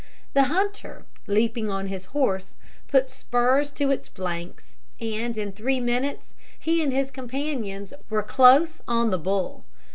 [0.33, 2.55] The hunter, leaping on his horse,
[2.87, 8.81] put spurs to its flanks, and in three minutes he and his companions were close
[8.87, 9.63] on the bull.